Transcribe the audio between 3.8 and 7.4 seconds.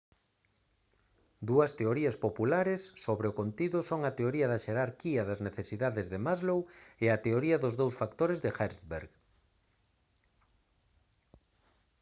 son a teoría da xerarquía das necesidades de maslow e a